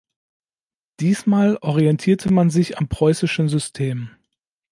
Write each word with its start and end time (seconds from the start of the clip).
Diesmal 0.99 1.57
orientierte 1.57 2.33
man 2.33 2.49
sich 2.49 2.79
am 2.79 2.87
preußischen 2.87 3.49
System. 3.49 4.09